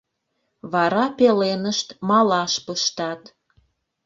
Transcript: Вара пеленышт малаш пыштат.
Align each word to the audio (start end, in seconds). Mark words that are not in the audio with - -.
Вара 0.71 1.05
пеленышт 1.17 1.87
малаш 2.09 2.53
пыштат. 2.65 3.21